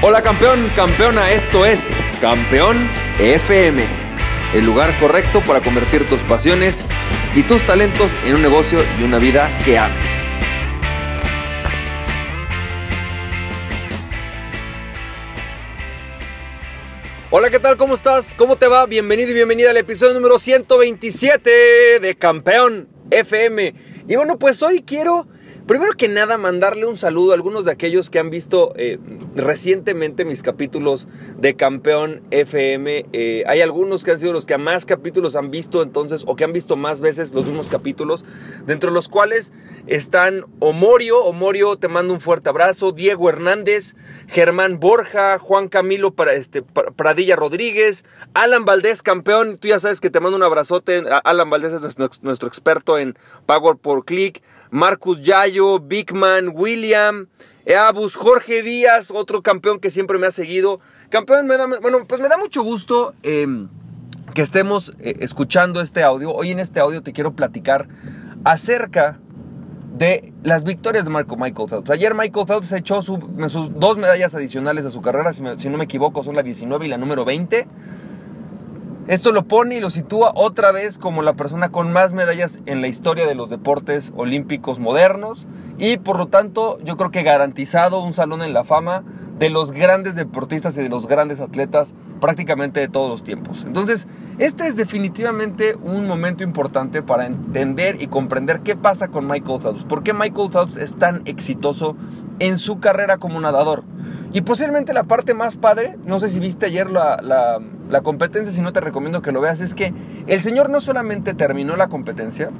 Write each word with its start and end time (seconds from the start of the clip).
Hola 0.00 0.22
campeón, 0.22 0.64
campeona, 0.76 1.32
esto 1.32 1.66
es 1.66 1.92
Campeón 2.20 2.88
FM, 3.18 3.82
el 4.54 4.64
lugar 4.64 4.96
correcto 5.00 5.42
para 5.44 5.60
convertir 5.60 6.06
tus 6.06 6.22
pasiones 6.22 6.86
y 7.34 7.42
tus 7.42 7.66
talentos 7.66 8.12
en 8.24 8.36
un 8.36 8.42
negocio 8.42 8.78
y 9.00 9.02
una 9.02 9.18
vida 9.18 9.50
que 9.64 9.76
ames. 9.76 10.22
Hola, 17.32 17.50
¿qué 17.50 17.58
tal? 17.58 17.76
¿Cómo 17.76 17.96
estás? 17.96 18.34
¿Cómo 18.34 18.54
te 18.54 18.68
va? 18.68 18.86
Bienvenido 18.86 19.32
y 19.32 19.34
bienvenida 19.34 19.70
al 19.70 19.78
episodio 19.78 20.14
número 20.14 20.38
127 20.38 21.98
de 21.98 22.16
Campeón 22.16 22.88
FM. 23.10 23.74
Y 24.06 24.14
bueno, 24.14 24.38
pues 24.38 24.62
hoy 24.62 24.84
quiero 24.86 25.26
Primero 25.68 25.92
que 25.98 26.08
nada, 26.08 26.38
mandarle 26.38 26.86
un 26.86 26.96
saludo 26.96 27.32
a 27.32 27.34
algunos 27.34 27.66
de 27.66 27.72
aquellos 27.72 28.08
que 28.08 28.18
han 28.18 28.30
visto 28.30 28.72
eh, 28.76 28.98
recientemente 29.34 30.24
mis 30.24 30.42
capítulos 30.42 31.08
de 31.36 31.56
Campeón 31.56 32.22
FM. 32.30 33.04
Eh, 33.12 33.44
hay 33.46 33.60
algunos 33.60 34.02
que 34.02 34.12
han 34.12 34.18
sido 34.18 34.32
los 34.32 34.46
que 34.46 34.56
más 34.56 34.86
capítulos 34.86 35.36
han 35.36 35.50
visto 35.50 35.82
entonces, 35.82 36.24
o 36.26 36.36
que 36.36 36.44
han 36.44 36.54
visto 36.54 36.76
más 36.76 37.02
veces 37.02 37.34
los 37.34 37.44
mismos 37.44 37.68
capítulos, 37.68 38.24
dentro 38.64 38.88
de 38.88 38.94
los 38.94 39.10
cuales 39.10 39.52
están 39.86 40.46
Omorio, 40.58 41.22
Omorio 41.22 41.76
te 41.76 41.88
mando 41.88 42.14
un 42.14 42.20
fuerte 42.20 42.48
abrazo, 42.48 42.92
Diego 42.92 43.28
Hernández, 43.28 43.94
Germán 44.26 44.80
Borja, 44.80 45.38
Juan 45.38 45.68
Camilo 45.68 46.14
este, 46.32 46.62
Pradilla 46.62 47.36
Rodríguez, 47.36 48.06
Alan 48.32 48.64
Valdés, 48.64 49.02
campeón, 49.02 49.58
tú 49.58 49.68
ya 49.68 49.78
sabes 49.78 50.00
que 50.00 50.08
te 50.08 50.18
mando 50.18 50.38
un 50.38 50.42
abrazote, 50.44 51.04
Alan 51.24 51.50
Valdés 51.50 51.74
es 51.74 51.82
nuestro, 51.82 52.08
nuestro 52.22 52.48
experto 52.48 52.96
en 52.96 53.18
Power 53.44 53.76
por 53.76 54.06
Click. 54.06 54.42
Marcus 54.70 55.20
Yayo, 55.22 55.78
Bigman, 55.80 56.50
William, 56.54 57.28
Eabus, 57.64 58.16
Jorge 58.16 58.62
Díaz, 58.62 59.10
otro 59.10 59.42
campeón 59.42 59.78
que 59.80 59.90
siempre 59.90 60.18
me 60.18 60.26
ha 60.26 60.30
seguido. 60.30 60.80
Campeón, 61.10 61.46
me 61.46 61.56
da, 61.56 61.66
bueno, 61.66 62.06
pues 62.06 62.20
me 62.20 62.28
da 62.28 62.38
mucho 62.38 62.62
gusto 62.62 63.14
em, 63.22 63.68
que 64.34 64.42
estemos 64.42 64.94
eh, 65.00 65.16
escuchando 65.20 65.80
este 65.80 66.02
audio. 66.02 66.32
Hoy 66.32 66.50
en 66.50 66.60
este 66.60 66.80
audio 66.80 67.02
te 67.02 67.12
quiero 67.12 67.34
platicar 67.34 67.88
acerca 68.44 69.18
de 69.96 70.32
las 70.42 70.64
victorias 70.64 71.04
de 71.04 71.10
Marco 71.10 71.36
Michael 71.36 71.68
Phelps. 71.68 71.90
Ayer 71.90 72.14
Michael 72.14 72.46
Phelps 72.46 72.72
echó 72.72 73.02
sus 73.02 73.18
dos 73.74 73.98
medallas 73.98 74.34
adicionales 74.34 74.86
a 74.86 74.90
su 74.90 75.00
carrera, 75.00 75.32
si, 75.32 75.42
si 75.56 75.68
no 75.68 75.76
me 75.76 75.84
equivoco, 75.84 76.22
son 76.22 76.36
la 76.36 76.42
19 76.42 76.86
y 76.86 76.88
la 76.88 76.98
número 76.98 77.24
20. 77.24 77.66
Esto 79.08 79.32
lo 79.32 79.44
pone 79.44 79.76
y 79.76 79.80
lo 79.80 79.88
sitúa 79.88 80.32
otra 80.34 80.70
vez 80.70 80.98
como 80.98 81.22
la 81.22 81.32
persona 81.32 81.70
con 81.70 81.90
más 81.90 82.12
medallas 82.12 82.60
en 82.66 82.82
la 82.82 82.88
historia 82.88 83.26
de 83.26 83.34
los 83.34 83.48
deportes 83.48 84.12
olímpicos 84.14 84.80
modernos 84.80 85.46
y 85.78 85.96
por 85.96 86.18
lo 86.18 86.26
tanto 86.26 86.78
yo 86.84 86.98
creo 86.98 87.10
que 87.10 87.22
garantizado 87.22 88.02
un 88.02 88.12
salón 88.12 88.42
en 88.42 88.52
la 88.52 88.64
fama 88.64 89.04
de 89.38 89.48
los 89.48 89.72
grandes 89.72 90.14
deportistas 90.14 90.76
y 90.76 90.82
de 90.82 90.90
los 90.90 91.06
grandes 91.06 91.40
atletas 91.40 91.94
prácticamente 92.20 92.80
de 92.80 92.88
todos 92.88 93.08
los 93.08 93.22
tiempos. 93.22 93.64
Entonces, 93.64 94.06
este 94.38 94.66
es 94.66 94.76
definitivamente 94.76 95.74
un 95.76 96.06
momento 96.06 96.44
importante 96.44 97.02
para 97.02 97.24
entender 97.24 98.02
y 98.02 98.08
comprender 98.08 98.60
qué 98.60 98.76
pasa 98.76 99.08
con 99.08 99.26
Michael 99.26 99.60
Phelps, 99.62 99.84
por 99.84 100.02
qué 100.02 100.12
Michael 100.12 100.50
Phelps 100.50 100.76
es 100.76 100.96
tan 100.96 101.22
exitoso 101.24 101.96
en 102.40 102.58
su 102.58 102.78
carrera 102.78 103.16
como 103.16 103.40
nadador. 103.40 103.84
Y 104.32 104.42
posiblemente 104.42 104.92
la 104.92 105.04
parte 105.04 105.32
más 105.32 105.56
padre, 105.56 105.96
no 106.04 106.18
sé 106.18 106.28
si 106.28 106.40
viste 106.40 106.66
ayer 106.66 106.90
la, 106.90 107.58
competencia, 108.02 108.52
si 108.52 108.60
no 108.60 108.72
te 108.72 108.80
recomiendo 108.80 109.22
que 109.22 109.32
lo 109.32 109.40
veas, 109.40 109.60
es 109.60 109.74
que 109.74 109.92
el 110.26 110.42
señor 110.42 110.70
no 110.70 110.80
solamente 110.80 111.34
terminó 111.34 111.76
la 111.76 111.88
competencia, 111.88 112.50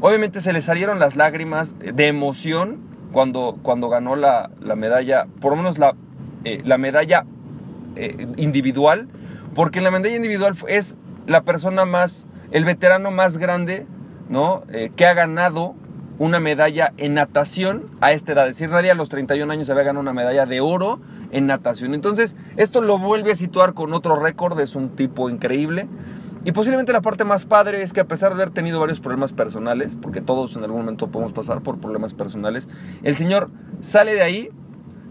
obviamente 0.00 0.40
se 0.40 0.52
le 0.52 0.60
salieron 0.60 0.98
las 0.98 1.16
lágrimas 1.16 1.76
de 1.78 2.06
emoción 2.06 2.80
cuando, 3.12 3.58
cuando 3.62 3.88
ganó 3.88 4.16
la, 4.16 4.50
medalla, 4.76 5.26
por 5.40 5.52
lo 5.52 5.56
menos 5.56 5.78
la, 5.78 5.94
eh, 6.44 6.62
la 6.64 6.78
medalla 6.78 7.24
eh, 7.96 8.26
individual, 8.36 9.08
porque 9.54 9.80
la 9.80 9.90
medalla 9.90 10.16
individual 10.16 10.54
es 10.68 10.96
la 11.26 11.42
persona 11.42 11.84
más, 11.84 12.26
el 12.50 12.64
veterano 12.64 13.10
más 13.10 13.38
grande, 13.38 13.86
¿no? 14.28 14.64
Eh, 14.70 14.90
que 14.96 15.06
ha 15.06 15.14
ganado 15.14 15.74
una 16.22 16.38
medalla 16.38 16.92
en 16.98 17.14
natación 17.14 17.86
a 18.00 18.12
esta 18.12 18.30
edad. 18.30 18.48
Es 18.48 18.56
decir, 18.56 18.70
nadie 18.70 18.92
a 18.92 18.94
los 18.94 19.08
31 19.08 19.52
años 19.52 19.68
había 19.70 19.82
ganado 19.82 20.02
una 20.02 20.12
medalla 20.12 20.46
de 20.46 20.60
oro 20.60 21.00
en 21.32 21.48
natación. 21.48 21.94
Entonces, 21.94 22.36
esto 22.56 22.80
lo 22.80 22.96
vuelve 22.96 23.32
a 23.32 23.34
situar 23.34 23.74
con 23.74 23.92
otro 23.92 24.14
récord, 24.14 24.60
es 24.60 24.76
un 24.76 24.90
tipo 24.90 25.28
increíble. 25.28 25.88
Y 26.44 26.52
posiblemente 26.52 26.92
la 26.92 27.00
parte 27.00 27.24
más 27.24 27.44
padre 27.44 27.82
es 27.82 27.92
que 27.92 27.98
a 27.98 28.04
pesar 28.04 28.30
de 28.30 28.34
haber 28.36 28.50
tenido 28.50 28.78
varios 28.78 29.00
problemas 29.00 29.32
personales, 29.32 29.96
porque 30.00 30.20
todos 30.20 30.54
en 30.54 30.62
algún 30.62 30.82
momento 30.82 31.08
podemos 31.08 31.32
pasar 31.32 31.60
por 31.60 31.80
problemas 31.80 32.14
personales, 32.14 32.68
el 33.02 33.16
señor 33.16 33.50
sale 33.80 34.14
de 34.14 34.22
ahí, 34.22 34.50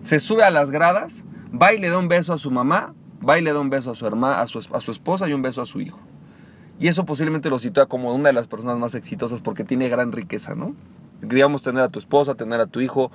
se 0.04 0.18
sube 0.22 0.46
a 0.46 0.50
las 0.50 0.70
gradas, 0.70 1.26
va 1.62 1.74
y 1.74 1.78
le 1.78 1.90
da 1.90 1.98
un 1.98 2.08
beso 2.08 2.32
a 2.32 2.38
su 2.38 2.52
mamá, 2.52 2.94
va 3.28 3.38
y 3.38 3.42
le 3.42 3.52
da 3.52 3.60
un 3.60 3.70
beso 3.70 3.92
a 3.92 3.96
su 3.96 4.08
hermana, 4.08 4.40
a 4.40 4.48
su, 4.48 4.60
a 4.60 4.80
su 4.80 4.92
esposa 4.92 5.28
y 5.28 5.34
un 5.34 5.42
beso 5.42 5.62
a 5.62 5.66
su 5.66 5.82
hijo. 5.82 6.00
Y 6.80 6.88
eso 6.88 7.06
posiblemente 7.06 7.50
lo 7.50 7.60
sitúa 7.60 7.88
como 7.88 8.14
una 8.16 8.30
de 8.30 8.34
las 8.34 8.48
personas 8.48 8.78
más 8.78 8.96
exitosas 8.96 9.42
porque 9.42 9.66
tiene 9.66 9.90
gran 9.90 10.14
riqueza, 10.14 10.56
¿no? 10.56 10.74
Digamos, 11.22 11.64
tener 11.64 11.84
a 11.84 11.90
tu 11.90 12.00
esposa, 12.00 12.36
tener 12.36 12.60
a 12.60 12.68
tu 12.68 12.82
hijo, 12.82 13.12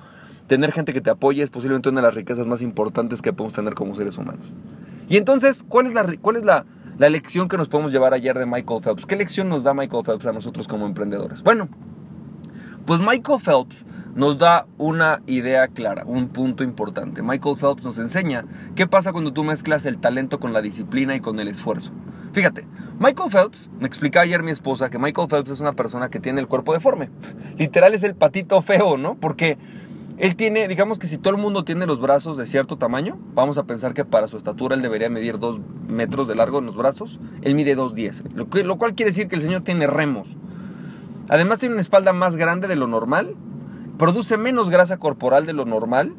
tener 0.47 0.71
gente 0.71 0.93
que 0.93 1.01
te 1.01 1.09
apoye 1.09 1.43
es 1.43 1.49
posiblemente 1.49 1.89
una 1.89 2.01
de 2.01 2.07
las 2.07 2.15
riquezas 2.15 2.47
más 2.47 2.61
importantes 2.61 3.21
que 3.21 3.33
podemos 3.33 3.53
tener 3.53 3.73
como 3.73 3.95
seres 3.95 4.17
humanos. 4.17 4.47
Y 5.09 5.17
entonces, 5.17 5.63
¿cuál 5.67 5.87
es 5.87 5.93
la, 5.93 6.15
cuál 6.21 6.35
es 6.35 6.45
la, 6.45 6.65
la 6.97 7.09
lección 7.09 7.47
que 7.47 7.57
nos 7.57 7.69
podemos 7.69 7.91
llevar 7.91 8.13
ayer 8.13 8.37
de 8.37 8.45
Michael 8.45 8.81
Phelps? 8.81 9.05
¿Qué 9.05 9.15
lección 9.15 9.49
nos 9.49 9.63
da 9.63 9.73
Michael 9.73 10.03
Phelps 10.05 10.25
a 10.25 10.33
nosotros 10.33 10.67
como 10.67 10.85
emprendedores? 10.85 11.43
Bueno, 11.43 11.69
pues 12.85 12.99
Michael 12.99 13.39
Phelps 13.43 13.85
nos 14.15 14.37
da 14.37 14.65
una 14.77 15.21
idea 15.27 15.67
clara, 15.67 16.03
un 16.05 16.29
punto 16.29 16.63
importante. 16.63 17.21
Michael 17.21 17.55
Phelps 17.55 17.83
nos 17.83 17.99
enseña 17.99 18.45
qué 18.75 18.87
pasa 18.87 19.11
cuando 19.11 19.31
tú 19.31 19.43
mezclas 19.43 19.85
el 19.85 19.99
talento 19.99 20.39
con 20.39 20.53
la 20.53 20.61
disciplina 20.61 21.15
y 21.15 21.19
con 21.19 21.39
el 21.39 21.47
esfuerzo. 21.47 21.91
Fíjate, 22.37 22.67
Michael 22.99 23.31
Phelps, 23.31 23.71
me 23.79 23.87
explicaba 23.87 24.21
ayer 24.21 24.43
mi 24.43 24.51
esposa 24.51 24.91
que 24.91 24.99
Michael 24.99 25.27
Phelps 25.27 25.49
es 25.49 25.59
una 25.59 25.73
persona 25.73 26.09
que 26.09 26.19
tiene 26.19 26.39
el 26.39 26.45
cuerpo 26.47 26.71
deforme. 26.71 27.09
Literal 27.57 27.95
es 27.95 28.03
el 28.03 28.13
patito 28.13 28.61
feo, 28.61 28.95
¿no? 28.95 29.15
Porque 29.15 29.57
él 30.19 30.35
tiene, 30.35 30.67
digamos 30.67 30.99
que 30.99 31.07
si 31.07 31.17
todo 31.17 31.33
el 31.33 31.41
mundo 31.41 31.63
tiene 31.63 31.87
los 31.87 31.99
brazos 31.99 32.37
de 32.37 32.45
cierto 32.45 32.77
tamaño, 32.77 33.17
vamos 33.33 33.57
a 33.57 33.63
pensar 33.63 33.95
que 33.95 34.05
para 34.05 34.27
su 34.27 34.37
estatura 34.37 34.75
él 34.75 34.83
debería 34.83 35.09
medir 35.09 35.39
2 35.39 35.59
metros 35.87 36.27
de 36.27 36.35
largo 36.35 36.59
en 36.59 36.67
los 36.67 36.75
brazos, 36.75 37.19
él 37.41 37.55
mide 37.55 37.75
2,10, 37.75 38.31
lo, 38.35 38.45
lo 38.63 38.77
cual 38.77 38.93
quiere 38.93 39.09
decir 39.09 39.27
que 39.27 39.35
el 39.35 39.41
señor 39.41 39.63
tiene 39.63 39.87
remos. 39.87 40.37
Además 41.29 41.57
tiene 41.57 41.73
una 41.73 41.81
espalda 41.81 42.13
más 42.13 42.35
grande 42.35 42.67
de 42.67 42.75
lo 42.75 42.85
normal 42.85 43.35
produce 43.97 44.37
menos 44.37 44.69
grasa 44.69 44.97
corporal 44.97 45.45
de 45.45 45.53
lo 45.53 45.65
normal. 45.65 46.13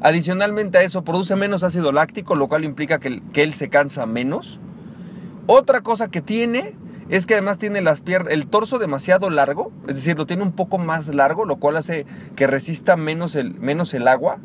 Adicionalmente 0.00 0.78
a 0.78 0.82
eso, 0.82 1.04
produce 1.04 1.36
menos 1.36 1.62
ácido 1.62 1.92
láctico, 1.92 2.34
lo 2.34 2.48
cual 2.48 2.64
implica 2.64 2.98
que, 2.98 3.22
él 3.34 3.54
se 3.54 3.68
cansa 3.68 4.04
menos. 4.06 4.58
Otra 5.54 5.82
cosa 5.82 6.08
que 6.08 6.22
tiene 6.22 6.74
es 7.10 7.26
que 7.26 7.34
además 7.34 7.58
tiene 7.58 7.82
las 7.82 8.02
el 8.06 8.46
torso 8.46 8.78
demasiado 8.78 9.28
largo, 9.28 9.70
es 9.86 9.96
decir, 9.96 10.16
lo 10.16 10.24
tiene 10.24 10.44
un 10.44 10.52
poco 10.52 10.78
más 10.78 11.08
largo, 11.08 11.44
lo 11.44 11.56
cual 11.56 11.76
hace 11.76 12.06
que 12.36 12.46
resista 12.46 12.96
menos 12.96 13.36
el, 13.36 13.60
menos 13.60 13.92
el 13.92 14.08
agua, 14.08 14.38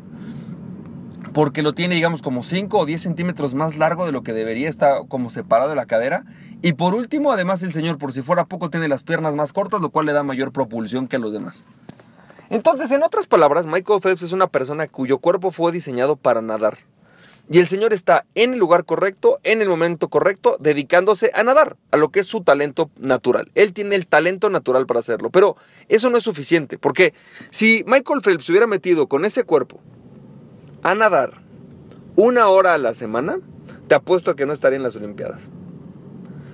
porque 1.32 1.62
lo 1.62 1.72
tiene, 1.72 1.94
digamos, 1.94 2.20
como 2.20 2.42
5 2.42 2.78
o 2.78 2.84
10 2.84 3.00
centímetros 3.00 3.54
más 3.54 3.78
largo 3.78 4.04
de 4.04 4.12
lo 4.12 4.22
que 4.22 4.34
debería, 4.34 4.68
estar 4.68 5.08
como 5.08 5.30
separado 5.30 5.70
de 5.70 5.76
la 5.76 5.86
cadera. 5.86 6.26
Y 6.60 6.74
por 6.74 6.92
último, 6.92 7.32
además, 7.32 7.62
el 7.62 7.72
señor, 7.72 7.96
por 7.96 8.12
si 8.12 8.20
fuera 8.20 8.44
poco, 8.44 8.68
tiene 8.68 8.86
las 8.86 9.02
piernas 9.02 9.34
más 9.34 9.54
cortas, 9.54 9.80
lo 9.80 9.88
cual 9.88 10.04
le 10.04 10.12
da 10.12 10.22
mayor 10.22 10.52
propulsión 10.52 11.08
que 11.08 11.16
a 11.16 11.20
los 11.20 11.32
demás. 11.32 11.64
Entonces, 12.50 12.90
en 12.90 13.02
otras 13.02 13.26
palabras, 13.26 13.66
Michael 13.66 14.02
Phelps 14.02 14.24
es 14.24 14.32
una 14.32 14.48
persona 14.48 14.86
cuyo 14.88 15.16
cuerpo 15.20 15.52
fue 15.52 15.72
diseñado 15.72 16.16
para 16.16 16.42
nadar. 16.42 16.76
Y 17.50 17.58
el 17.58 17.66
señor 17.66 17.94
está 17.94 18.26
en 18.34 18.52
el 18.52 18.58
lugar 18.58 18.84
correcto, 18.84 19.38
en 19.42 19.62
el 19.62 19.68
momento 19.68 20.08
correcto, 20.08 20.58
dedicándose 20.60 21.30
a 21.34 21.42
nadar, 21.42 21.76
a 21.90 21.96
lo 21.96 22.10
que 22.10 22.20
es 22.20 22.26
su 22.26 22.42
talento 22.42 22.90
natural. 23.00 23.50
Él 23.54 23.72
tiene 23.72 23.96
el 23.96 24.06
talento 24.06 24.50
natural 24.50 24.86
para 24.86 25.00
hacerlo. 25.00 25.30
Pero 25.30 25.56
eso 25.88 26.10
no 26.10 26.18
es 26.18 26.24
suficiente, 26.24 26.76
porque 26.76 27.14
si 27.48 27.84
Michael 27.86 28.20
Phelps 28.22 28.50
hubiera 28.50 28.66
metido 28.66 29.08
con 29.08 29.24
ese 29.24 29.44
cuerpo 29.44 29.80
a 30.82 30.94
nadar 30.94 31.40
una 32.16 32.48
hora 32.48 32.74
a 32.74 32.78
la 32.78 32.92
semana, 32.92 33.38
te 33.86 33.94
apuesto 33.94 34.30
a 34.30 34.36
que 34.36 34.44
no 34.44 34.52
estaría 34.52 34.76
en 34.76 34.82
las 34.82 34.96
Olimpiadas. 34.96 35.48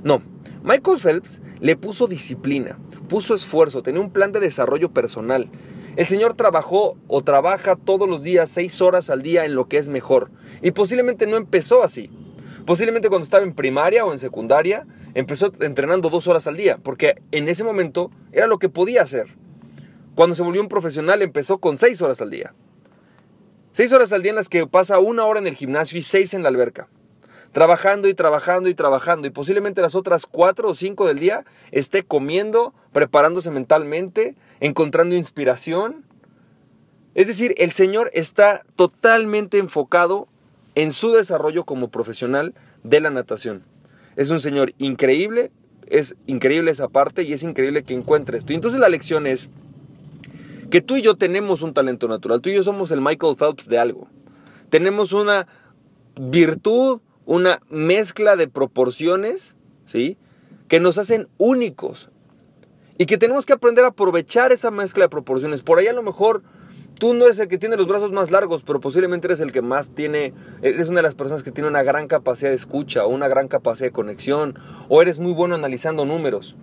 No, 0.04 0.22
Michael 0.62 0.98
Phelps 0.98 1.40
le 1.58 1.76
puso 1.76 2.06
disciplina, 2.06 2.78
puso 3.08 3.34
esfuerzo, 3.34 3.82
tenía 3.82 4.00
un 4.00 4.12
plan 4.12 4.30
de 4.30 4.40
desarrollo 4.40 4.92
personal 4.92 5.50
el 5.96 6.06
Señor 6.06 6.34
trabajó 6.34 6.96
o 7.08 7.22
trabaja 7.22 7.76
todos 7.76 8.08
los 8.08 8.22
días 8.22 8.48
seis 8.48 8.80
horas 8.80 9.10
al 9.10 9.22
día 9.22 9.44
en 9.44 9.54
lo 9.54 9.68
que 9.68 9.78
es 9.78 9.88
mejor. 9.88 10.30
Y 10.62 10.72
posiblemente 10.72 11.26
no 11.26 11.36
empezó 11.36 11.82
así. 11.82 12.10
Posiblemente 12.66 13.08
cuando 13.08 13.24
estaba 13.24 13.44
en 13.44 13.54
primaria 13.54 14.04
o 14.04 14.12
en 14.12 14.18
secundaria, 14.18 14.86
empezó 15.14 15.52
entrenando 15.60 16.10
dos 16.10 16.26
horas 16.26 16.46
al 16.46 16.56
día, 16.56 16.78
porque 16.82 17.22
en 17.30 17.48
ese 17.48 17.62
momento 17.62 18.10
era 18.32 18.46
lo 18.46 18.58
que 18.58 18.68
podía 18.68 19.02
hacer. 19.02 19.28
Cuando 20.14 20.34
se 20.34 20.42
volvió 20.42 20.60
un 20.60 20.68
profesional 20.68 21.22
empezó 21.22 21.58
con 21.58 21.76
seis 21.76 22.02
horas 22.02 22.20
al 22.20 22.30
día. 22.30 22.54
Seis 23.72 23.92
horas 23.92 24.12
al 24.12 24.22
día 24.22 24.30
en 24.30 24.36
las 24.36 24.48
que 24.48 24.66
pasa 24.66 24.98
una 24.98 25.24
hora 25.24 25.40
en 25.40 25.46
el 25.46 25.54
gimnasio 25.54 25.98
y 25.98 26.02
seis 26.02 26.34
en 26.34 26.42
la 26.42 26.48
alberca 26.48 26.88
trabajando 27.54 28.08
y 28.08 28.14
trabajando 28.14 28.68
y 28.68 28.74
trabajando 28.74 29.28
y 29.28 29.30
posiblemente 29.30 29.80
las 29.80 29.94
otras 29.94 30.26
cuatro 30.26 30.68
o 30.68 30.74
cinco 30.74 31.06
del 31.06 31.20
día 31.20 31.44
esté 31.70 32.02
comiendo, 32.02 32.74
preparándose 32.92 33.52
mentalmente, 33.52 34.34
encontrando 34.58 35.14
inspiración. 35.14 36.04
Es 37.14 37.28
decir, 37.28 37.54
el 37.58 37.70
Señor 37.70 38.10
está 38.12 38.64
totalmente 38.74 39.58
enfocado 39.58 40.26
en 40.74 40.90
su 40.90 41.12
desarrollo 41.12 41.62
como 41.62 41.88
profesional 41.88 42.54
de 42.82 43.00
la 43.00 43.10
natación. 43.10 43.62
Es 44.16 44.30
un 44.30 44.40
señor 44.40 44.74
increíble, 44.78 45.52
es 45.86 46.16
increíble 46.26 46.72
esa 46.72 46.88
parte 46.88 47.22
y 47.22 47.32
es 47.34 47.44
increíble 47.44 47.84
que 47.84 47.94
encuentre 47.94 48.36
esto. 48.36 48.52
Y 48.52 48.56
entonces 48.56 48.80
la 48.80 48.88
lección 48.88 49.28
es 49.28 49.48
que 50.72 50.80
tú 50.80 50.96
y 50.96 51.02
yo 51.02 51.14
tenemos 51.14 51.62
un 51.62 51.72
talento 51.72 52.08
natural, 52.08 52.40
tú 52.40 52.50
y 52.50 52.54
yo 52.54 52.64
somos 52.64 52.90
el 52.90 53.00
Michael 53.00 53.36
Phelps 53.38 53.68
de 53.68 53.78
algo. 53.78 54.08
Tenemos 54.70 55.12
una 55.12 55.46
virtud, 56.16 57.00
una 57.26 57.60
mezcla 57.68 58.36
de 58.36 58.48
proporciones, 58.48 59.56
¿sí? 59.86 60.16
Que 60.68 60.80
nos 60.80 60.98
hacen 60.98 61.28
únicos 61.38 62.10
y 62.98 63.06
que 63.06 63.18
tenemos 63.18 63.46
que 63.46 63.52
aprender 63.52 63.84
a 63.84 63.88
aprovechar 63.88 64.52
esa 64.52 64.70
mezcla 64.70 65.04
de 65.04 65.08
proporciones. 65.08 65.62
Por 65.62 65.78
ahí 65.78 65.86
a 65.86 65.92
lo 65.92 66.02
mejor 66.02 66.42
tú 66.98 67.14
no 67.14 67.24
eres 67.24 67.38
el 67.38 67.48
que 67.48 67.58
tiene 67.58 67.76
los 67.76 67.86
brazos 67.86 68.12
más 68.12 68.30
largos, 68.30 68.62
pero 68.62 68.80
posiblemente 68.80 69.26
eres 69.26 69.40
el 69.40 69.52
que 69.52 69.62
más 69.62 69.90
tiene, 69.90 70.32
eres 70.62 70.88
una 70.88 70.98
de 70.98 71.04
las 71.04 71.14
personas 71.14 71.42
que 71.42 71.50
tiene 71.50 71.68
una 71.68 71.82
gran 71.82 72.06
capacidad 72.06 72.50
de 72.50 72.56
escucha 72.56 73.06
una 73.06 73.28
gran 73.28 73.48
capacidad 73.48 73.88
de 73.88 73.92
conexión, 73.92 74.58
o 74.88 75.02
eres 75.02 75.18
muy 75.18 75.32
bueno 75.32 75.54
analizando 75.54 76.04
números. 76.04 76.56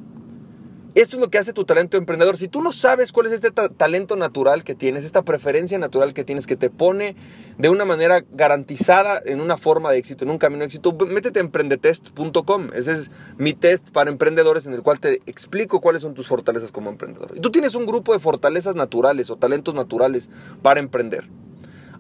Esto 0.93 1.15
es 1.15 1.21
lo 1.21 1.29
que 1.29 1.37
hace 1.37 1.53
tu 1.53 1.63
talento 1.63 1.95
emprendedor. 1.95 2.35
Si 2.35 2.49
tú 2.49 2.61
no 2.61 2.73
sabes 2.73 3.13
cuál 3.13 3.27
es 3.27 3.31
este 3.31 3.49
talento 3.51 4.17
natural 4.17 4.65
que 4.65 4.75
tienes, 4.75 5.05
esta 5.05 5.21
preferencia 5.21 5.79
natural 5.79 6.13
que 6.13 6.25
tienes, 6.25 6.45
que 6.45 6.57
te 6.57 6.69
pone 6.69 7.15
de 7.57 7.69
una 7.69 7.85
manera 7.85 8.25
garantizada 8.31 9.21
en 9.23 9.39
una 9.39 9.55
forma 9.55 9.89
de 9.89 9.99
éxito, 9.99 10.25
en 10.25 10.31
un 10.31 10.37
camino 10.37 10.59
de 10.59 10.65
éxito, 10.65 10.91
métete 10.91 11.39
a 11.39 11.43
emprendetest.com. 11.43 12.67
Ese 12.73 12.91
es 12.91 13.11
mi 13.37 13.53
test 13.53 13.89
para 13.91 14.11
emprendedores 14.11 14.65
en 14.65 14.73
el 14.73 14.81
cual 14.81 14.99
te 14.99 15.21
explico 15.27 15.79
cuáles 15.79 16.01
son 16.01 16.13
tus 16.13 16.27
fortalezas 16.27 16.73
como 16.73 16.89
emprendedor. 16.89 17.31
Y 17.35 17.39
tú 17.39 17.51
tienes 17.51 17.73
un 17.73 17.85
grupo 17.85 18.11
de 18.11 18.19
fortalezas 18.19 18.75
naturales 18.75 19.29
o 19.29 19.37
talentos 19.37 19.73
naturales 19.73 20.29
para 20.61 20.81
emprender. 20.81 21.29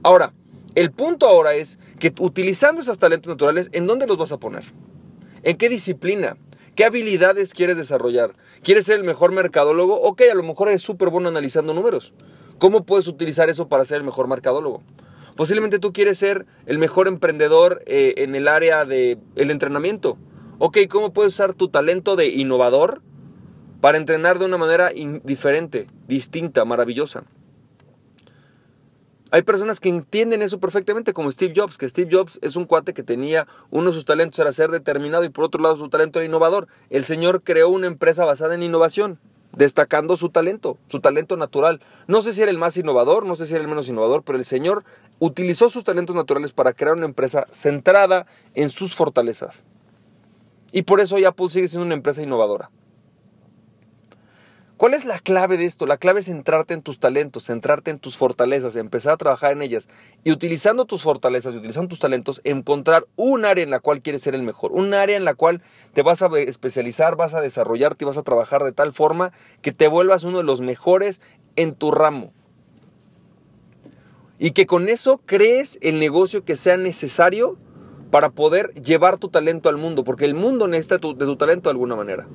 Ahora, 0.03 0.33
el 0.75 0.91
punto 0.91 1.27
ahora 1.27 1.53
es 1.53 1.79
que 1.97 2.13
utilizando 2.19 2.81
esos 2.81 2.99
talentos 2.99 3.29
naturales, 3.29 3.69
¿en 3.71 3.87
dónde 3.87 4.05
los 4.05 4.17
vas 4.17 4.33
a 4.33 4.37
poner? 4.37 4.65
¿En 5.43 5.55
qué 5.55 5.69
disciplina? 5.69 6.35
¿Qué 6.75 6.85
habilidades 6.85 7.53
quieres 7.53 7.75
desarrollar? 7.75 8.33
¿Quieres 8.63 8.85
ser 8.85 8.99
el 8.99 9.03
mejor 9.03 9.31
mercadólogo? 9.31 9.99
Ok, 10.01 10.21
a 10.31 10.35
lo 10.35 10.43
mejor 10.43 10.67
eres 10.67 10.83
súper 10.83 11.09
bueno 11.09 11.29
analizando 11.29 11.73
números. 11.73 12.13
¿Cómo 12.59 12.85
puedes 12.85 13.07
utilizar 13.07 13.49
eso 13.49 13.67
para 13.67 13.85
ser 13.85 13.97
el 13.97 14.03
mejor 14.03 14.27
mercadólogo? 14.27 14.83
Posiblemente 15.35 15.79
tú 15.79 15.91
quieres 15.93 16.19
ser 16.19 16.45
el 16.67 16.77
mejor 16.77 17.07
emprendedor 17.07 17.81
eh, 17.87 18.13
en 18.17 18.35
el 18.35 18.47
área 18.47 18.85
del 18.85 19.17
el 19.35 19.49
entrenamiento. 19.49 20.19
Ok, 20.59 20.77
¿cómo 20.91 21.11
puedes 21.11 21.33
usar 21.33 21.53
tu 21.53 21.69
talento 21.69 22.15
de 22.15 22.27
innovador 22.27 23.01
para 23.79 23.97
entrenar 23.97 24.37
de 24.37 24.45
una 24.45 24.57
manera 24.57 24.91
diferente, 25.23 25.87
distinta, 26.07 26.63
maravillosa? 26.63 27.23
Hay 29.33 29.43
personas 29.43 29.79
que 29.79 29.87
entienden 29.87 30.41
eso 30.41 30.59
perfectamente, 30.59 31.13
como 31.13 31.31
Steve 31.31 31.53
Jobs, 31.55 31.77
que 31.77 31.87
Steve 31.87 32.09
Jobs 32.11 32.37
es 32.41 32.57
un 32.57 32.65
cuate 32.65 32.93
que 32.93 33.01
tenía 33.01 33.47
uno 33.69 33.89
de 33.89 33.95
sus 33.95 34.03
talentos 34.03 34.37
era 34.39 34.51
ser 34.51 34.71
determinado 34.71 35.23
y 35.23 35.29
por 35.29 35.45
otro 35.45 35.61
lado 35.61 35.77
su 35.77 35.87
talento 35.87 36.19
era 36.19 36.25
innovador. 36.25 36.67
El 36.89 37.05
señor 37.05 37.41
creó 37.41 37.69
una 37.69 37.87
empresa 37.87 38.25
basada 38.25 38.55
en 38.55 38.63
innovación, 38.63 39.19
destacando 39.55 40.17
su 40.17 40.31
talento, 40.31 40.77
su 40.87 40.99
talento 40.99 41.37
natural. 41.37 41.79
No 42.07 42.21
sé 42.21 42.33
si 42.33 42.41
era 42.41 42.51
el 42.51 42.57
más 42.57 42.75
innovador, 42.75 43.25
no 43.25 43.37
sé 43.37 43.47
si 43.47 43.53
era 43.53 43.61
el 43.61 43.69
menos 43.69 43.87
innovador, 43.87 44.23
pero 44.23 44.37
el 44.37 44.43
señor 44.43 44.83
utilizó 45.19 45.69
sus 45.69 45.85
talentos 45.85 46.13
naturales 46.13 46.51
para 46.51 46.73
crear 46.73 46.95
una 46.95 47.05
empresa 47.05 47.47
centrada 47.51 48.25
en 48.53 48.67
sus 48.67 48.95
fortalezas. 48.95 49.63
Y 50.73 50.81
por 50.81 50.99
eso 50.99 51.15
Apple 51.25 51.49
sigue 51.49 51.69
siendo 51.69 51.85
una 51.85 51.95
empresa 51.95 52.21
innovadora. 52.21 52.69
¿Cuál 54.81 54.95
es 54.95 55.05
la 55.05 55.19
clave 55.19 55.57
de 55.57 55.65
esto? 55.65 55.85
La 55.85 55.97
clave 55.97 56.21
es 56.21 56.25
centrarte 56.25 56.73
en 56.73 56.81
tus 56.81 56.97
talentos, 56.97 57.43
centrarte 57.43 57.91
en 57.91 57.99
tus 57.99 58.17
fortalezas, 58.17 58.75
empezar 58.75 59.13
a 59.13 59.17
trabajar 59.17 59.51
en 59.51 59.61
ellas 59.61 59.87
y 60.23 60.31
utilizando 60.31 60.85
tus 60.85 61.03
fortalezas 61.03 61.53
y 61.53 61.57
utilizando 61.57 61.89
tus 61.89 61.99
talentos, 61.99 62.41
encontrar 62.45 63.05
un 63.15 63.45
área 63.45 63.63
en 63.63 63.69
la 63.69 63.79
cual 63.79 64.01
quieres 64.01 64.23
ser 64.23 64.33
el 64.33 64.41
mejor, 64.41 64.71
un 64.71 64.95
área 64.95 65.17
en 65.17 65.23
la 65.23 65.35
cual 65.35 65.61
te 65.93 66.01
vas 66.01 66.23
a 66.23 66.29
especializar, 66.39 67.15
vas 67.15 67.35
a 67.35 67.41
desarrollarte 67.41 68.03
y 68.03 68.07
vas 68.07 68.17
a 68.17 68.23
trabajar 68.23 68.63
de 68.63 68.71
tal 68.71 68.91
forma 68.91 69.33
que 69.61 69.71
te 69.71 69.87
vuelvas 69.87 70.23
uno 70.23 70.39
de 70.39 70.45
los 70.45 70.61
mejores 70.61 71.21
en 71.55 71.75
tu 71.75 71.91
ramo. 71.91 72.33
Y 74.39 74.49
que 74.49 74.65
con 74.65 74.89
eso 74.89 75.21
crees 75.27 75.77
el 75.83 75.99
negocio 75.99 76.43
que 76.43 76.55
sea 76.55 76.77
necesario 76.77 77.55
para 78.09 78.31
poder 78.31 78.73
llevar 78.81 79.19
tu 79.19 79.29
talento 79.29 79.69
al 79.69 79.77
mundo, 79.77 80.03
porque 80.03 80.25
el 80.25 80.33
mundo 80.33 80.67
necesita 80.67 80.95
de 80.95 81.25
tu 81.25 81.35
talento 81.35 81.69
de 81.69 81.73
alguna 81.73 81.95
manera. 81.95 82.27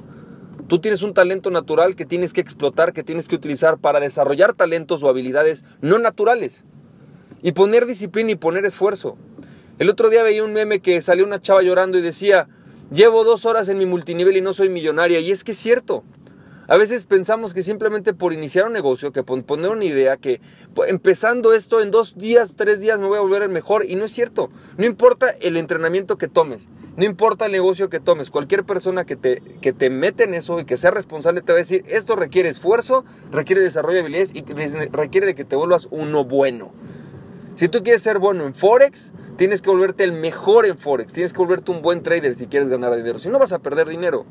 Tú 0.69 0.81
tienes 0.81 1.03
un 1.03 1.15
talento 1.15 1.51
natural 1.51 1.95
que 1.95 2.05
tienes 2.05 2.33
que 2.33 2.41
explotar, 2.41 2.93
que 2.93 3.05
tienes 3.05 3.29
que 3.29 3.37
utilizar 3.37 3.79
para 3.79 4.01
desarrollar 4.01 4.53
talentos 4.53 5.03
o 5.03 5.09
habilidades 5.09 5.65
no 5.81 5.99
naturales. 5.99 6.65
Y 7.43 7.53
poner 7.53 7.87
disciplina 7.87 8.33
y 8.33 8.37
poner 8.37 8.65
esfuerzo. 8.65 9.17
El 9.79 9.91
otro 9.91 10.11
día 10.11 10.25
veía 10.25 10.43
un 10.43 10.53
meme 10.53 10.81
que 10.81 11.01
salió 11.03 11.25
una 11.25 11.41
chava 11.41 11.63
llorando 11.63 11.99
y 11.99 12.03
decía, 12.03 12.49
llevo 12.91 13.23
dos 13.23 13.47
horas 13.47 13.69
en 13.69 13.79
mi 13.79 13.87
multinivel 13.87 14.37
y 14.37 14.41
no 14.41 14.53
soy 14.55 14.69
millonaria. 14.69 15.21
Y 15.21 15.31
es 15.31 15.45
que 15.45 15.53
es 15.53 15.59
cierto. 15.59 16.03
A 16.69 16.77
veces 16.77 17.05
pensamos 17.05 17.55
que 17.55 17.63
simplemente 17.63 18.13
por 18.13 18.33
iniciar 18.33 18.67
un 18.67 18.73
negocio, 18.73 19.13
que 19.13 19.23
por 19.23 19.43
poner 19.45 19.71
una 19.71 19.85
idea, 19.85 20.17
que 20.17 20.41
empezando 20.89 21.53
esto 21.53 21.81
en 21.81 21.93
dos 21.93 22.19
días, 22.19 22.55
tres 22.57 22.81
días 22.81 22.99
me 22.99 23.07
voy 23.07 23.19
a 23.19 23.21
volver 23.21 23.43
el 23.43 23.51
mejor. 23.51 23.85
Y 23.85 23.95
no 23.95 24.05
es 24.05 24.13
cierto. 24.13 24.49
No 24.77 24.85
importa 24.85 25.31
el 25.41 25.57
entrenamiento 25.57 26.19
que 26.19 26.27
tomes, 26.27 26.69
no 26.97 27.05
importa 27.05 27.47
el 27.47 27.53
negocio 27.53 27.89
que 27.89 28.01
tomes. 28.01 28.31
Cualquier 28.31 28.65
persona 28.65 29.05
que 29.05 29.15
te, 29.15 29.43
que 29.61 29.73
te 29.73 29.91
mete 29.91 30.25
en 30.25 30.35
eso 30.35 30.59
y 30.59 30.65
que 30.65 30.77
sea 30.77 30.91
responsable 30.91 31.41
te 31.41 31.53
va 31.53 31.59
a 31.59 31.61
decir, 31.61 31.85
esto 31.87 32.17
requiere 32.17 32.49
esfuerzo, 32.49 33.05
requiere 33.31 33.61
desarrollo 33.61 33.95
de 33.95 34.01
habilidades 34.01 34.35
y 34.35 34.43
requiere 34.91 35.27
de 35.29 35.35
que 35.37 35.45
te 35.45 35.55
vuelvas 35.55 35.87
uno 35.93 36.25
bueno. 36.25 36.73
Si 37.55 37.69
tú 37.69 37.83
quieres 37.83 38.03
ser 38.03 38.19
bueno 38.19 38.45
en 38.45 38.55
Forex, 38.55 39.13
tienes 39.37 39.63
que 39.63 39.71
volverte 39.71 40.05
el 40.05 40.13
mejor 40.13 40.67
en 40.67 40.77
Forex. 40.77 41.13
Tienes 41.13 41.33
que 41.33 41.39
volverte 41.39 41.71
un 41.71 41.81
buen 41.81 42.03
trader 42.03 42.35
si 42.35 42.49
quieres 42.49 42.69
ganar 42.69 42.95
dinero. 42.97 43.19
Si 43.19 43.31
no 43.31 43.39
vas 43.39 43.53
a 43.53 43.61
perder 43.61 43.89
dinero. 43.89 44.27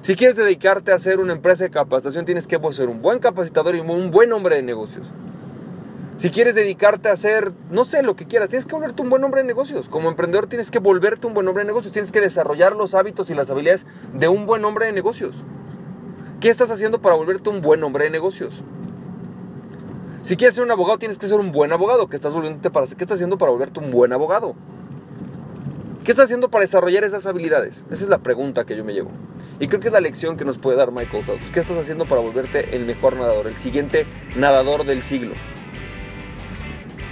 Si 0.00 0.14
quieres 0.14 0.36
dedicarte 0.36 0.92
a 0.92 0.94
hacer 0.94 1.18
una 1.18 1.32
empresa 1.32 1.64
de 1.64 1.70
capacitación, 1.70 2.24
tienes 2.24 2.46
que 2.46 2.58
ser 2.72 2.88
un 2.88 3.02
buen 3.02 3.18
capacitador 3.18 3.74
y 3.74 3.80
un 3.80 4.10
buen 4.10 4.32
hombre 4.32 4.56
de 4.56 4.62
negocios. 4.62 5.06
Si 6.18 6.30
quieres 6.30 6.54
dedicarte 6.54 7.08
a 7.08 7.12
hacer, 7.12 7.52
no 7.70 7.84
sé, 7.84 8.02
lo 8.02 8.16
que 8.16 8.26
quieras, 8.26 8.48
tienes 8.48 8.66
que 8.66 8.74
volverte 8.74 9.02
un 9.02 9.10
buen 9.10 9.22
hombre 9.22 9.42
de 9.42 9.46
negocios. 9.46 9.88
Como 9.88 10.08
emprendedor 10.08 10.46
tienes 10.46 10.70
que 10.70 10.78
volverte 10.78 11.26
un 11.26 11.34
buen 11.34 11.46
hombre 11.46 11.62
de 11.62 11.68
negocios. 11.68 11.92
Tienes 11.92 12.10
que 12.10 12.20
desarrollar 12.20 12.74
los 12.74 12.94
hábitos 12.94 13.30
y 13.30 13.34
las 13.34 13.50
habilidades 13.50 13.86
de 14.14 14.28
un 14.28 14.46
buen 14.46 14.64
hombre 14.64 14.86
de 14.86 14.92
negocios. 14.92 15.44
¿Qué 16.40 16.48
estás 16.48 16.70
haciendo 16.70 17.00
para 17.00 17.14
volverte 17.14 17.50
un 17.50 17.60
buen 17.60 17.82
hombre 17.84 18.04
de 18.04 18.10
negocios? 18.10 18.64
Si 20.22 20.36
quieres 20.36 20.56
ser 20.56 20.64
un 20.64 20.70
abogado, 20.70 20.98
tienes 20.98 21.18
que 21.18 21.28
ser 21.28 21.38
un 21.38 21.52
buen 21.52 21.72
abogado. 21.72 22.08
¿Qué 22.08 22.16
estás, 22.16 22.34
para, 22.72 22.86
¿Qué 22.86 23.04
estás 23.04 23.12
haciendo 23.12 23.38
para 23.38 23.52
volverte 23.52 23.78
un 23.78 23.90
buen 23.90 24.12
abogado? 24.12 24.56
¿Qué 26.08 26.12
estás 26.12 26.24
haciendo 26.24 26.48
para 26.48 26.62
desarrollar 26.62 27.04
esas 27.04 27.26
habilidades? 27.26 27.84
Esa 27.90 28.04
es 28.04 28.08
la 28.08 28.22
pregunta 28.22 28.64
que 28.64 28.74
yo 28.74 28.82
me 28.82 28.94
llevo. 28.94 29.10
Y 29.60 29.68
creo 29.68 29.78
que 29.78 29.88
es 29.88 29.92
la 29.92 30.00
lección 30.00 30.38
que 30.38 30.46
nos 30.46 30.56
puede 30.56 30.78
dar 30.78 30.90
Michael 30.90 31.22
Phelps. 31.22 31.50
¿Qué 31.50 31.60
estás 31.60 31.76
haciendo 31.76 32.06
para 32.06 32.22
volverte 32.22 32.74
el 32.74 32.86
mejor 32.86 33.16
nadador, 33.16 33.46
el 33.46 33.58
siguiente 33.58 34.06
nadador 34.34 34.86
del 34.86 35.02
siglo? 35.02 35.34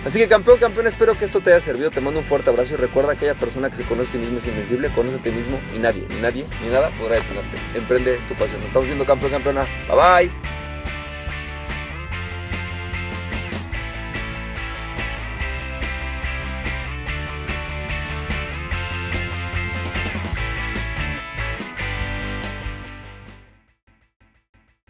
Así 0.06 0.18
que 0.18 0.28
campeón, 0.28 0.58
campeón, 0.58 0.86
espero 0.86 1.14
que 1.18 1.26
esto 1.26 1.42
te 1.42 1.52
haya 1.52 1.60
servido. 1.60 1.90
Te 1.90 2.00
mando 2.00 2.20
un 2.20 2.24
fuerte 2.24 2.48
abrazo 2.48 2.72
y 2.72 2.76
recuerda 2.78 3.10
que 3.16 3.26
aquella 3.26 3.38
persona 3.38 3.68
que 3.68 3.76
se 3.76 3.84
conoce 3.84 4.08
a 4.08 4.12
sí 4.12 4.18
mismo 4.18 4.38
es 4.38 4.46
invencible, 4.46 4.90
conoce 4.94 5.16
a 5.16 5.22
ti 5.22 5.30
mismo 5.30 5.60
y 5.74 5.78
nadie, 5.78 6.06
ni 6.08 6.20
nadie, 6.22 6.46
ni 6.64 6.70
nada 6.70 6.88
podrá 6.98 7.16
detenerte. 7.16 7.58
Emprende 7.74 8.18
tu 8.28 8.34
pasión. 8.34 8.60
Nos 8.60 8.68
estamos 8.68 8.86
viendo 8.86 9.04
campeón, 9.04 9.30
campeona. 9.30 9.66
Bye 9.90 10.30
bye. 10.30 10.55